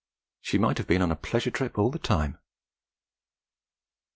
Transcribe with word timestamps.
She 0.41 0.57
might 0.57 0.79
have 0.79 0.87
been 0.87 1.03
on 1.03 1.11
a 1.11 1.15
pleasure 1.15 1.51
trip 1.51 1.77
all 1.77 1.91
the 1.91 1.99
time. 1.99 2.39